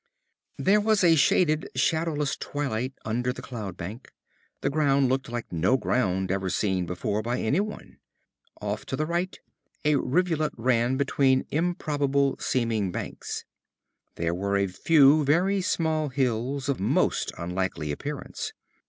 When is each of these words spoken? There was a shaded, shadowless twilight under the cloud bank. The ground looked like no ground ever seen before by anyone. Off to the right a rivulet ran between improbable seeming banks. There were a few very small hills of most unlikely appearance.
There 0.57 0.81
was 0.81 1.03
a 1.03 1.13
shaded, 1.15 1.69
shadowless 1.75 2.35
twilight 2.35 2.93
under 3.05 3.31
the 3.31 3.43
cloud 3.43 3.77
bank. 3.77 4.11
The 4.61 4.71
ground 4.71 5.09
looked 5.09 5.29
like 5.29 5.51
no 5.53 5.77
ground 5.77 6.31
ever 6.31 6.49
seen 6.49 6.87
before 6.87 7.21
by 7.21 7.39
anyone. 7.39 7.99
Off 8.59 8.83
to 8.87 8.95
the 8.95 9.05
right 9.05 9.37
a 9.85 9.97
rivulet 9.97 10.53
ran 10.57 10.97
between 10.97 11.45
improbable 11.51 12.35
seeming 12.39 12.91
banks. 12.91 13.45
There 14.15 14.33
were 14.33 14.57
a 14.57 14.65
few 14.65 15.23
very 15.23 15.61
small 15.61 16.09
hills 16.09 16.67
of 16.67 16.79
most 16.79 17.31
unlikely 17.37 17.91
appearance. 17.91 18.53